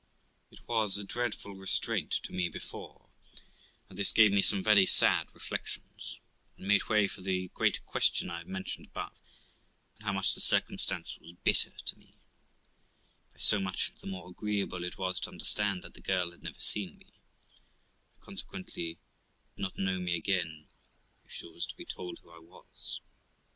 [0.49, 3.11] It was a dreadful restraint to me before,
[3.87, 6.19] and this gave me some very sad reflections,
[6.57, 9.13] and made way for the great question I have mentioned above;
[9.93, 12.15] and by how much the circumstance was bitter to me,
[13.31, 16.59] by so much the more agreeable it was to understand that the girl had never
[16.59, 17.13] seen me,
[18.15, 18.97] and consequently
[19.55, 20.67] did not know me again
[21.25, 23.01] if she was to be told who I was.